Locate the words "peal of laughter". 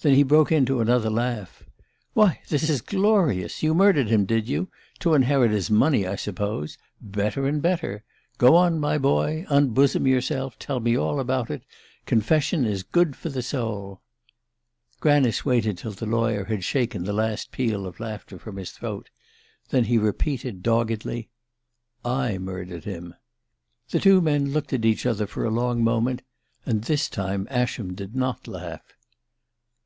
17.50-18.38